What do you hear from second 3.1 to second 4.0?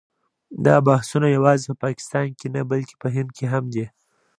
هند کې هم دي.